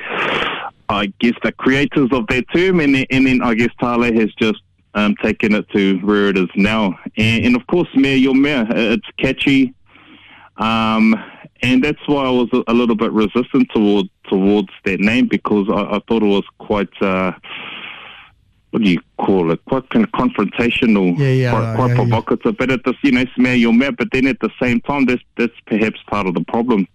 I 0.90 1.08
guess 1.20 1.34
the 1.44 1.52
creators 1.52 2.10
of 2.12 2.28
that 2.28 2.46
term, 2.54 2.80
and 2.80 2.96
then, 2.96 3.06
and 3.10 3.28
then 3.28 3.42
I 3.42 3.54
guess 3.54 3.70
Talei 3.82 4.18
has 4.20 4.34
just 4.36 4.62
um, 4.94 5.16
taken 5.22 5.54
it 5.54 5.70
to 5.70 5.98
where 6.00 6.30
it 6.30 6.38
is 6.38 6.50
now. 6.56 6.98
And, 7.18 7.46
and 7.46 7.56
of 7.56 7.66
course, 7.68 7.90
Mea 7.96 8.16
Your 8.16 8.36
Mea, 8.36 8.66
it's 8.70 9.08
catchy. 9.18 9.74
Um, 10.58 11.16
and 11.62 11.84
that's 11.84 12.08
why 12.08 12.26
I 12.26 12.30
was 12.30 12.50
a, 12.68 12.74
little 12.74 12.96
bit 12.96 13.12
resistant 13.12 13.70
toward, 13.74 14.08
towards 14.30 14.70
that 14.86 15.00
name 15.00 15.28
because 15.28 15.68
I, 15.70 15.96
I 15.96 16.02
thought 16.08 16.24
it 16.24 16.28
was 16.28 16.46
quite, 16.58 16.90
uh, 17.02 17.32
what 18.72 18.82
do 18.82 18.90
you 18.90 19.00
call 19.20 19.52
it? 19.52 19.64
Quite 19.66 19.90
kind 19.90 20.06
of 20.06 20.12
confrontational, 20.12 21.18
yeah, 21.18 21.30
yeah, 21.30 21.52
quite, 21.52 21.76
quite 21.76 21.90
yeah, 21.90 21.96
provocative. 21.96 22.58
But 22.58 22.72
at 22.72 22.84
the 22.84 22.94
you 23.04 23.12
know, 23.12 23.26
Mea 23.38 23.56
Your 23.56 23.74
Mea, 23.74 23.92
but 23.92 24.08
then 24.12 24.26
at 24.26 24.40
the 24.40 24.50
same 24.62 24.82
time, 24.82 25.06
that's, 25.06 25.22
that's 25.38 25.54
perhaps 25.68 26.00
part 26.08 26.28
of 26.28 26.34
the 26.34 26.44
problem. 26.46 26.88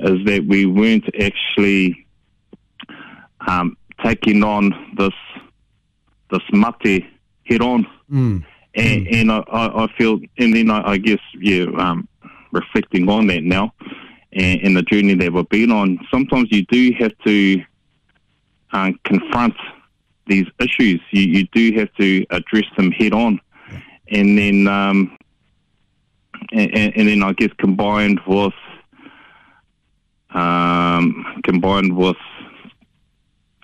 Is 0.00 0.24
that 0.26 0.44
we 0.46 0.66
weren't 0.66 1.08
actually 1.20 2.06
um, 3.46 3.76
taking 4.04 4.42
on 4.42 4.94
this 4.96 5.14
this 6.30 6.42
mate 6.52 7.04
head 7.44 7.62
on. 7.62 7.86
Mm. 8.10 8.44
And, 8.74 9.06
mm. 9.06 9.14
and 9.14 9.32
I, 9.32 9.42
I, 9.50 9.88
feel, 9.98 10.20
and 10.38 10.54
then 10.54 10.70
I, 10.70 10.92
I 10.92 10.96
guess, 10.96 11.18
yeah, 11.38 11.64
um, 11.76 12.08
reflecting 12.52 13.08
on 13.08 13.26
that 13.26 13.42
now 13.42 13.72
and, 14.32 14.60
and, 14.62 14.76
the 14.76 14.82
journey 14.82 15.14
that 15.14 15.32
we've 15.32 15.48
been 15.48 15.72
on, 15.72 15.98
sometimes 16.10 16.48
you 16.52 16.64
do 16.66 16.92
have 17.00 17.12
to 17.26 17.62
uh, 18.72 18.90
confront 19.04 19.54
these 20.26 20.46
issues. 20.60 21.00
You, 21.10 21.22
you 21.22 21.46
do 21.52 21.78
have 21.80 21.92
to 21.94 22.24
address 22.30 22.64
them 22.76 22.92
head 22.92 23.12
on. 23.12 23.40
And 24.12 24.38
then, 24.38 24.68
um, 24.68 25.18
and, 26.52 26.96
and, 26.96 27.08
then 27.08 27.22
I 27.22 27.32
guess 27.32 27.50
combined 27.58 28.20
with, 28.26 28.54
um, 30.32 31.40
combined 31.42 31.96
with 31.96 32.16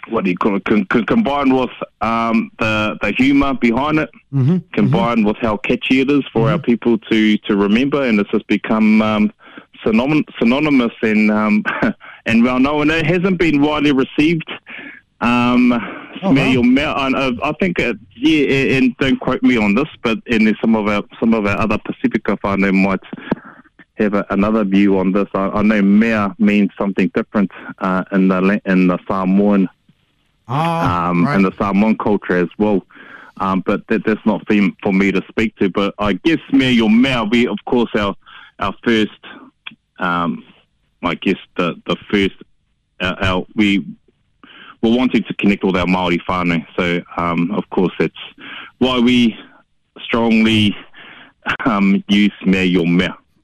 what 0.08 0.24
do 0.24 0.30
you 0.30 0.36
call 0.36 0.56
it? 0.56 0.64
Con- 0.64 0.86
con- 0.86 1.06
combined 1.06 1.54
with 1.54 1.70
um, 2.00 2.50
the 2.58 2.96
the 3.02 3.12
humour 3.12 3.54
behind 3.54 3.98
it, 3.98 4.10
mm-hmm. 4.32 4.58
combined 4.72 5.18
mm-hmm. 5.18 5.28
with 5.28 5.36
how 5.38 5.56
catchy 5.56 6.00
it 6.00 6.10
is 6.10 6.24
for 6.32 6.42
mm-hmm. 6.42 6.52
our 6.52 6.58
people 6.58 6.98
to 7.10 7.36
to 7.38 7.56
remember, 7.56 8.02
and 8.02 8.18
it's 8.20 8.30
just 8.30 8.46
become 8.46 9.02
um, 9.02 9.32
synonym- 9.84 10.24
synonymous 10.38 10.92
and 11.02 11.30
um, 11.30 11.64
and 12.26 12.44
well 12.44 12.58
known. 12.58 12.90
It 12.90 13.06
hasn't 13.06 13.38
been 13.38 13.60
widely 13.60 13.92
received. 13.92 14.50
Um, 15.20 15.72
oh, 16.22 16.32
wow. 16.32 16.92
I, 16.94 17.32
I 17.42 17.52
think, 17.58 17.78
it, 17.78 17.96
yeah, 18.14 18.76
and 18.76 18.94
don't 18.98 19.18
quote 19.18 19.42
me 19.42 19.56
on 19.56 19.74
this, 19.74 19.88
but 20.02 20.18
and 20.30 20.46
there's 20.46 20.60
some 20.60 20.76
of 20.76 20.88
our 20.88 21.02
some 21.18 21.34
of 21.34 21.46
our 21.46 21.58
other 21.58 21.78
Pacifica 21.78 22.36
whānau 22.44 22.74
might 22.74 23.00
have 23.94 24.14
a, 24.14 24.26
another 24.30 24.64
view 24.64 24.98
on 24.98 25.12
this. 25.12 25.28
I, 25.34 25.48
I 25.48 25.62
know 25.62 25.82
mea 25.82 26.28
means 26.38 26.70
something 26.78 27.10
different 27.14 27.50
uh, 27.78 28.04
in 28.12 28.28
the 28.28 28.60
in 28.66 28.88
the 28.88 28.98
Samoan 29.08 29.68
Ah, 30.48 31.08
um, 31.08 31.24
right. 31.24 31.36
and 31.36 31.44
the 31.44 31.52
Samoan 31.56 31.96
culture 31.98 32.36
as 32.36 32.48
well. 32.58 32.84
Um, 33.38 33.62
but 33.66 33.86
that, 33.88 34.04
that's 34.04 34.24
not 34.24 34.46
for, 34.46 34.54
for 34.82 34.92
me 34.92 35.12
to 35.12 35.22
speak 35.28 35.56
to. 35.56 35.68
But 35.68 35.94
I 35.98 36.14
guess 36.14 36.38
Mea 36.52 36.70
Your 36.70 36.90
we, 37.26 37.46
of 37.46 37.58
course, 37.66 37.90
our 37.94 38.14
our 38.58 38.74
first, 38.82 39.10
um, 39.98 40.44
I 41.02 41.14
guess 41.14 41.38
the 41.56 41.80
the 41.86 41.96
first, 42.10 42.34
our, 43.00 43.22
our, 43.22 43.46
we 43.54 43.80
were 44.82 44.96
wanting 44.96 45.24
to 45.24 45.34
connect 45.34 45.64
with 45.64 45.76
our 45.76 45.86
Maori 45.86 46.18
whānau. 46.28 46.64
So, 46.78 47.02
um, 47.16 47.50
of 47.50 47.68
course, 47.70 47.92
that's 47.98 48.14
why 48.78 48.98
we 48.98 49.36
strongly 50.02 50.74
um, 51.64 52.02
use 52.08 52.32
Mea 52.44 52.64
Your. 52.64 52.86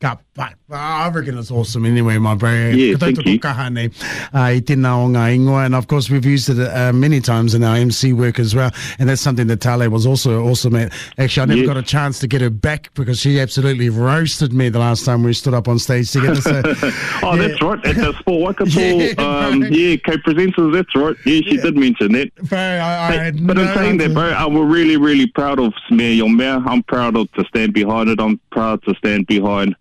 Ka 0.00 0.18
pai. 0.34 0.54
I 0.70 1.08
reckon 1.10 1.36
it's 1.36 1.50
awesome 1.50 1.84
anyway, 1.84 2.18
my 2.18 2.34
bro. 2.34 2.70
Yeah, 2.70 2.96
thank 2.96 3.24
you. 3.26 3.38
Kahane, 3.38 3.92
uh, 4.34 4.38
i 4.38 4.60
tēnā 4.60 4.92
o 5.04 5.08
ngā 5.08 5.36
ingoa. 5.36 5.66
And 5.66 5.74
of 5.74 5.88
course, 5.88 6.08
we've 6.08 6.24
used 6.24 6.48
it 6.48 6.58
uh, 6.58 6.92
many 6.92 7.20
times 7.20 7.54
in 7.54 7.62
our 7.62 7.76
MC 7.76 8.12
work 8.12 8.38
as 8.38 8.54
well. 8.54 8.70
And 8.98 9.08
that's 9.08 9.20
something 9.20 9.46
that 9.48 9.60
Talei 9.60 9.88
was 9.88 10.06
also 10.06 10.44
awesome 10.44 10.76
at. 10.76 10.92
Actually, 11.18 11.42
I 11.42 11.46
never 11.46 11.60
yes. 11.60 11.66
got 11.66 11.76
a 11.76 11.82
chance 11.82 12.18
to 12.20 12.26
get 12.26 12.40
her 12.40 12.50
back 12.50 12.92
because 12.94 13.18
she 13.20 13.38
absolutely 13.40 13.90
roasted 13.90 14.52
me 14.52 14.68
the 14.70 14.78
last 14.78 15.04
time 15.04 15.22
we 15.22 15.34
stood 15.34 15.54
up 15.54 15.68
on 15.68 15.78
stage 15.78 16.10
together. 16.10 16.40
So, 16.40 16.62
oh, 16.64 17.34
yeah. 17.34 17.36
that's 17.36 17.62
right. 17.62 17.86
At 17.86 17.96
the 17.96 18.14
Sport 18.20 18.58
Waikato, 18.58 18.80
yeah, 18.80 19.12
um, 19.18 19.62
yeah, 19.64 19.96
co-presenters, 19.96 20.72
that's 20.72 20.96
right. 20.96 21.16
Yeah, 21.26 21.40
she 21.42 21.56
yeah. 21.56 21.62
did 21.62 21.76
mention 21.76 22.12
that. 22.12 22.34
Bro, 22.36 22.58
I, 22.58 23.26
I 23.26 23.30
but 23.32 23.56
no 23.56 23.62
in 23.62 23.74
saying 23.76 23.96
that, 23.98 24.14
bro, 24.14 24.32
I'm 24.32 24.56
really, 24.56 24.96
really 24.96 25.26
proud 25.26 25.58
of 25.58 25.74
Smear 25.88 26.12
Your. 26.12 26.28
I'm 26.32 26.82
proud 26.84 27.16
of 27.16 27.30
to 27.32 27.44
stand 27.44 27.74
behind 27.74 28.08
it. 28.08 28.18
I'm 28.18 28.40
proud 28.50 28.82
to 28.84 28.94
stand 28.94 29.26
behind 29.26 29.76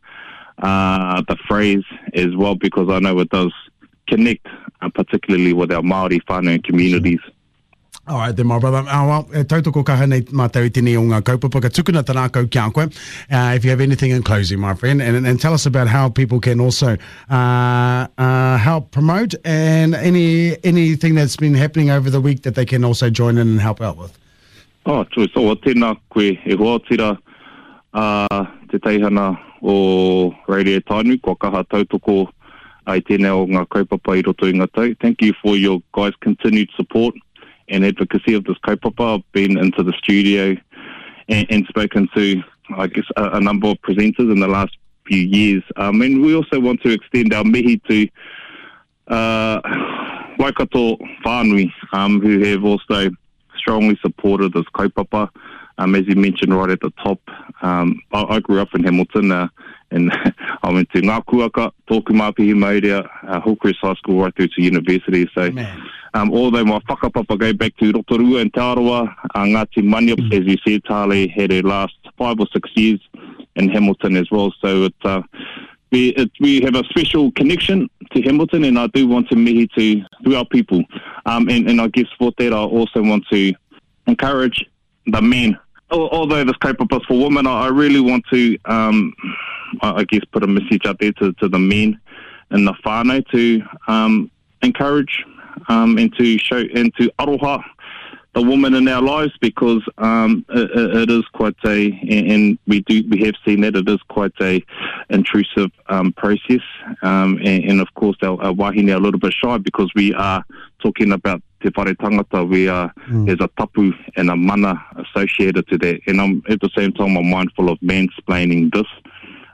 uh, 0.61 1.21
the 1.27 1.37
phrase 1.47 1.83
as 2.13 2.35
well 2.35 2.55
because 2.55 2.89
I 2.89 2.99
know 2.99 3.19
it 3.19 3.29
does 3.29 3.53
connect, 4.07 4.47
uh, 4.81 4.89
particularly 4.89 5.53
with 5.53 5.71
our 5.71 5.81
Maori 5.81 6.19
whānau 6.21 6.63
communities. 6.63 7.19
All 8.07 8.17
right, 8.17 8.35
then, 8.35 8.47
my 8.47 8.57
brother. 8.57 8.79
Uh, 8.79 9.07
well, 9.07 9.29
e 9.31 9.43
tautoko 9.43 9.83
kaha 9.85 10.07
nei 10.09 10.21
mātou 10.33 10.65
i 10.65 10.71
tini 10.73 10.95
o 10.97 11.03
ngā 11.05 11.19
kaupapa 11.21 11.61
ka 11.61 11.69
tukuna 11.69 12.01
tā 12.01 12.15
rākau 12.17 12.49
kia 12.49 12.71
koe. 12.71 12.87
Uh, 13.29 13.53
if 13.55 13.63
you 13.63 13.69
have 13.69 13.79
anything 13.79 14.09
in 14.09 14.23
closing, 14.23 14.59
my 14.59 14.73
friend, 14.73 15.03
and, 15.03 15.25
and 15.25 15.39
tell 15.39 15.53
us 15.53 15.67
about 15.67 15.87
how 15.87 16.09
people 16.09 16.39
can 16.39 16.59
also 16.59 16.97
uh, 17.29 18.07
uh, 18.17 18.57
help 18.57 18.89
promote 18.89 19.35
and 19.45 19.93
any 19.93 20.57
anything 20.63 21.13
that's 21.13 21.35
been 21.37 21.53
happening 21.53 21.91
over 21.91 22.09
the 22.09 22.19
week 22.19 22.41
that 22.41 22.55
they 22.55 22.65
can 22.65 22.83
also 22.83 23.11
join 23.11 23.37
in 23.37 23.47
and 23.47 23.61
help 23.61 23.81
out 23.81 23.97
with. 23.97 24.17
Oh, 24.87 25.03
tui, 25.03 25.29
so 25.35 25.53
tēnā 25.61 25.93
koe 26.09 26.33
e 26.33 26.57
hoa 26.57 26.79
tira 26.89 27.13
uh, 27.93 28.45
te 28.71 28.79
teihana 28.79 29.37
o 29.61 30.33
Radio 30.47 30.79
Tainui, 30.81 31.21
kua 31.21 31.35
kaha 31.35 31.63
tautoko 31.63 32.29
ai 32.87 32.97
o 32.97 33.45
ngā 33.45 33.65
kaupapa 33.69 34.17
i 34.17 34.21
roto 34.21 34.47
i 34.47 34.53
ngā 34.53 34.67
tau. 34.73 34.93
Thank 35.01 35.21
you 35.21 35.33
for 35.41 35.55
your 35.55 35.81
guys' 35.93 36.13
continued 36.21 36.69
support 36.75 37.15
and 37.69 37.85
advocacy 37.85 38.33
of 38.33 38.43
this 38.43 38.57
kaupapa. 38.65 39.15
I've 39.15 39.31
been 39.31 39.57
into 39.57 39.83
the 39.83 39.93
studio 40.01 40.55
and, 41.29 41.47
and 41.49 41.65
spoken 41.67 42.09
to, 42.15 42.41
I 42.75 42.87
guess, 42.87 43.05
a, 43.15 43.37
a, 43.37 43.39
number 43.39 43.67
of 43.67 43.77
presenters 43.81 44.31
in 44.31 44.39
the 44.39 44.47
last 44.47 44.75
few 45.05 45.21
years. 45.21 45.63
Um, 45.77 46.01
and 46.01 46.21
we 46.21 46.35
also 46.35 46.59
want 46.59 46.81
to 46.81 46.91
extend 46.91 47.33
our 47.33 47.43
mihi 47.43 47.77
to 47.89 48.07
uh, 49.07 49.61
Waikato 50.37 50.97
whānui, 51.25 51.71
um, 51.93 52.19
who 52.19 52.39
have 52.43 52.63
also 52.63 53.11
strongly 53.57 53.97
supported 54.01 54.53
this 54.53 54.65
kaupapa. 54.73 55.29
Um, 55.77 55.95
as 55.95 56.07
you 56.07 56.15
mentioned 56.15 56.55
right 56.55 56.69
at 56.69 56.81
the 56.81 56.91
top, 57.03 57.19
um, 57.61 57.99
I, 58.13 58.23
I 58.23 58.39
grew 58.39 58.59
up 58.59 58.73
in 58.73 58.83
Hamilton 58.83 59.31
uh, 59.31 59.47
and 59.91 60.11
I 60.63 60.71
went 60.71 60.89
to 60.91 61.01
Ngākuaka, 61.01 61.71
Tōku 61.89 62.09
Māpihi 62.09 62.53
Maurea, 62.53 63.07
uh, 63.27 63.41
Hillcrest 63.41 63.79
High 63.81 63.93
School 63.95 64.21
right 64.23 64.35
through 64.35 64.47
to 64.49 64.61
university. 64.61 65.29
So 65.35 65.51
um, 66.13 66.31
although 66.33 66.65
my 66.65 66.79
whakapapa 66.79 67.37
go 67.37 67.53
back 67.53 67.75
to 67.77 67.91
Rotorua 67.91 68.41
and 68.41 68.53
Tāroa, 68.53 69.13
uh, 69.35 69.39
Ngāti 69.39 69.83
Manyup, 69.83 70.19
mm. 70.19 70.39
as 70.39 70.45
you 70.45 70.57
said, 70.65 70.83
Talei 70.83 71.31
had 71.31 71.51
her 71.51 71.61
last 71.61 71.95
five 72.17 72.39
or 72.39 72.47
six 72.51 72.69
years 72.75 72.99
in 73.55 73.69
Hamilton 73.69 74.17
as 74.17 74.29
well. 74.31 74.53
So 74.61 74.85
it, 74.85 74.95
uh, 75.03 75.21
we, 75.91 76.09
it, 76.09 76.31
we 76.39 76.61
have 76.61 76.75
a 76.75 76.83
special 76.85 77.31
connection 77.33 77.89
to 78.13 78.21
Hamilton 78.21 78.63
and 78.63 78.79
I 78.79 78.87
do 78.87 79.07
want 79.07 79.29
to 79.29 79.35
mihi 79.35 79.67
to, 79.77 80.01
to 80.23 80.35
our 80.37 80.45
people. 80.45 80.83
Um, 81.25 81.49
and, 81.49 81.69
and 81.69 81.81
I 81.81 81.87
guess 81.87 82.07
for 82.17 82.31
that 82.37 82.53
I 82.53 82.57
also 82.57 83.01
want 83.01 83.25
to 83.31 83.53
encourage 84.07 84.65
the 85.08 85.22
men 85.22 85.58
although 85.91 86.43
this 86.43 86.55
kaupapa 86.58 87.03
for 87.05 87.20
women, 87.20 87.46
I 87.46 87.67
really 87.67 88.00
want 88.00 88.24
to, 88.31 88.58
um, 88.65 89.13
I 89.81 90.03
guess, 90.05 90.24
put 90.31 90.43
a 90.43 90.48
message 90.48 90.86
out 90.86 91.00
there 91.00 91.12
to, 91.13 91.34
to 91.34 91.50
the 91.50 91.60
men 91.60 92.00
in 92.51 92.65
the 92.65 92.74
whānau 92.86 93.25
to 93.31 93.62
um, 93.88 94.31
encourage 94.62 95.24
um, 95.67 95.98
and 95.98 96.13
to 96.15 96.38
show 96.38 96.63
and 96.75 96.93
to 96.96 97.12
aroha 97.20 97.63
the 98.34 98.41
woman 98.41 98.74
in 98.75 98.88
our 98.88 99.01
lives 99.01 99.34
because 99.41 99.81
um, 99.98 100.46
it, 100.50 100.70
it 100.96 101.10
is 101.10 101.24
quite 101.34 101.55
a, 101.65 101.91
and 102.10 102.58
we 102.65 102.79
do 102.81 103.03
we 103.10 103.22
have 103.25 103.36
seen 103.46 103.62
that 103.62 103.75
it 103.75 103.89
is 103.89 104.00
quite 104.08 104.31
a 104.39 104.63
intrusive 105.10 105.70
um, 105.89 106.13
process, 106.13 106.62
um, 107.01 107.38
and, 107.43 107.65
and, 107.65 107.81
of 107.81 107.93
course 107.96 108.15
our, 108.22 108.41
our 108.41 108.53
wahine 108.53 108.89
are 108.89 108.96
a 108.96 109.00
little 109.00 109.20
bit 109.20 109.34
shy 109.34 109.58
because 109.58 109.91
we 109.96 110.13
are 110.13 110.46
talking 110.81 111.11
about 111.11 111.41
te 111.61 111.69
whare 111.75 111.93
tangata, 111.95 112.47
we 112.47 112.67
are 112.67 112.93
mm. 113.09 113.25
there's 113.25 113.39
a 113.39 113.50
tapu 113.57 113.93
and 114.15 114.29
a 114.29 114.35
mana 114.35 114.83
associated 114.97 115.67
to 115.67 115.77
that, 115.77 116.01
and 116.07 116.21
I'm 116.21 116.43
at 116.50 116.59
the 116.59 116.69
same 116.75 116.91
time 116.91 117.17
I'm 117.17 117.29
mindful 117.29 117.69
of 117.69 117.79
mansplaining 117.79 118.73
this. 118.73 118.88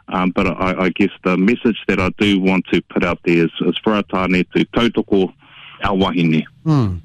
Um, 0.10 0.32
but 0.32 0.48
I, 0.48 0.86
I, 0.86 0.90
guess 0.90 1.10
the 1.26 1.36
message 1.36 1.84
that 1.90 2.00
I 2.00 2.10
do 2.18 2.40
want 2.40 2.66
to 2.72 2.82
put 2.84 3.04
out 3.04 3.20
there 3.26 3.44
is, 3.44 3.52
is 3.66 3.78
for 3.84 3.94
our 3.94 4.04
tāne 4.04 4.50
to 4.54 4.66
tautoko 4.68 5.34
our 5.84 5.98
wahine. 5.98 6.46
Mm. 6.66 7.02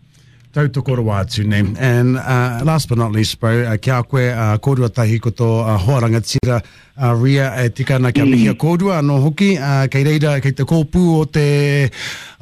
tautokoro 0.52 1.02
ne. 1.44 1.74
And 1.78 2.16
uh, 2.16 2.60
last 2.64 2.88
but 2.88 2.98
not 2.98 3.12
least, 3.12 3.40
bro, 3.40 3.64
uh, 3.64 3.76
kia 3.78 4.02
koe, 4.02 4.28
uh, 4.28 4.58
kōrua 4.58 4.92
tahi 4.92 5.18
koto 5.18 5.60
uh, 5.60 5.78
hoaranga 5.78 6.20
tira 6.20 6.62
uh, 6.96 7.14
ria 7.14 7.64
e 7.64 7.70
tika 7.70 7.98
na 7.98 8.12
kia 8.12 8.24
mihia 8.24 8.52
mm. 8.52 8.58
kōrua 8.58 9.00
anō 9.00 9.20
hoki, 9.22 9.56
uh, 9.56 9.86
kei 9.88 10.04
reira, 10.04 10.40
kei 10.42 10.52
te 10.52 10.64
kōpū 10.64 11.20
o 11.20 11.24
te, 11.24 11.90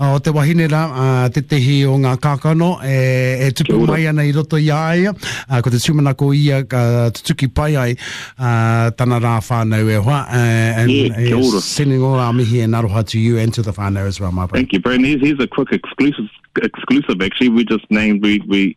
o 0.01 0.19
te 0.19 0.31
wahinera, 0.33 0.83
uh, 0.89 1.29
te 1.29 1.43
tehi 1.45 1.85
o 1.85 1.99
ngā 2.01 2.15
kākano, 2.23 2.71
e, 2.85 3.47
e 3.47 3.51
tupu 3.53 3.83
mai 3.87 4.07
ana 4.09 4.25
i 4.25 4.33
roto 4.33 4.57
i 4.57 4.71
aia, 4.73 5.13
uh, 5.13 5.61
ko 5.61 5.73
te 5.73 5.81
tūmana 5.83 6.15
ko 6.17 6.33
ia 6.33 6.63
ka 6.65 7.11
tutuki 7.17 7.51
pai 7.53 7.75
ai 7.77 7.93
uh, 7.93 8.91
tana 8.97 9.21
rā 9.21 9.37
whānau 9.45 9.91
e 9.93 9.99
hoa, 10.01 10.23
uh, 10.25 10.81
and 10.85 10.91
yeah, 10.91 11.61
sending 11.61 12.03
all 12.03 12.19
our 12.19 12.33
mihi 12.33 12.63
and 12.65 12.75
aroha 12.75 13.05
to 13.07 13.19
you 13.21 13.39
and 13.39 13.53
to 13.53 13.63
the 13.63 13.73
whānau 13.73 14.07
as 14.07 14.21
well, 14.21 14.33
my 14.33 14.47
bro. 14.47 14.57
Thank 14.57 14.73
you, 14.73 14.81
Brandon. 14.81 15.05
Here's, 15.05 15.21
here's 15.21 15.41
a 15.41 15.49
quick 15.49 15.73
exclusive 15.73 16.31
exclusive. 16.63 17.21
Actually, 17.21 17.51
we 17.51 17.65
just 17.65 17.85
named 17.91 18.23
we 18.23 18.41
we 18.49 18.77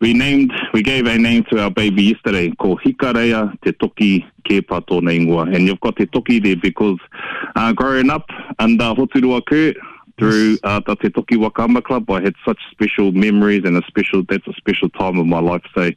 we 0.00 0.12
named, 0.12 0.52
we 0.74 0.82
gave 0.82 1.06
a 1.06 1.16
name 1.16 1.44
to 1.50 1.58
our 1.62 1.70
baby 1.70 2.02
yesterday 2.02 2.50
called 2.56 2.80
Hikareia 2.82 3.58
Te 3.62 3.72
Toki 3.72 4.26
Kepa 4.44 4.84
Tōna 4.86 5.16
Ingoa. 5.16 5.54
And 5.54 5.66
you've 5.66 5.80
got 5.80 5.96
Te 5.96 6.06
Toki 6.06 6.38
there 6.38 6.56
because 6.56 6.98
uh, 7.54 7.72
growing 7.72 8.10
up 8.10 8.28
under 8.58 8.84
Hoturua 8.84 9.44
Kurt, 9.46 9.76
through 10.18 10.58
uh, 10.64 10.80
the 10.86 10.96
Te 10.96 11.10
Toki 11.10 11.36
Waka 11.36 11.62
Ama 11.62 11.82
Club, 11.82 12.10
I 12.10 12.22
had 12.22 12.34
such 12.44 12.58
special 12.70 13.12
memories 13.12 13.64
and 13.64 13.76
a 13.76 13.86
special, 13.86 14.22
that's 14.28 14.46
a 14.46 14.52
special 14.54 14.88
time 14.90 15.18
of 15.18 15.26
my 15.26 15.40
life. 15.40 15.62
So 15.74 15.90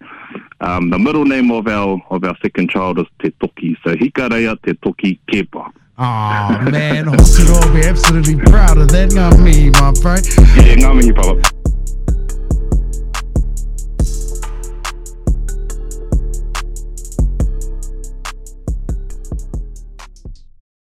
um, 0.61 0.89
the 0.89 0.99
middle 0.99 1.25
name 1.25 1.51
of 1.51 1.67
our 1.67 2.01
of 2.09 2.23
our 2.23 2.37
second 2.41 2.69
child 2.69 2.99
is 2.99 3.05
Te 3.21 3.31
Toki. 3.41 3.77
So 3.83 3.95
Hikareia 3.95 4.61
Te 4.63 4.73
Toki 4.73 5.19
Keepa. 5.31 5.71
Oh 5.97 6.69
man, 6.71 7.05
will 7.07 7.73
be 7.73 7.85
absolutely 7.85 8.37
proud 8.37 8.77
of 8.77 8.89
that. 8.89 9.09
Ngā 9.09 9.43
me, 9.43 9.69
my 9.71 9.93
friend. 10.01 10.25
Yeah, 10.55 10.75
ngā 10.75 10.95
mihi, 10.95 11.13
Papa. 11.13 11.58